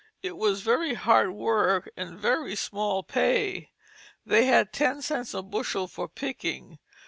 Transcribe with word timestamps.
It 0.23 0.35
was 0.35 0.61
very 0.63 0.95
hard 0.95 1.29
work 1.31 1.87
and 1.95 2.17
very 2.17 2.55
small 2.55 3.03
pay. 3.03 3.69
They 4.25 4.45
had 4.47 4.73
ten 4.73 5.03
cents 5.03 5.35
a 5.35 5.43
bushel 5.43 5.87
for 5.87 6.07
picking. 6.07 6.79